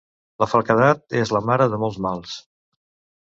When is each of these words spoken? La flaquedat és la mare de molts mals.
La 0.43 0.45
flaquedat 0.51 1.17
és 1.19 1.33
la 1.37 1.43
mare 1.51 1.69
de 1.75 1.79
molts 1.83 1.99
mals. 2.07 2.33